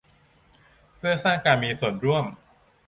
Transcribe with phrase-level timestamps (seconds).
[0.97, 2.25] เพื่อสร้างการมีส่วนร่วม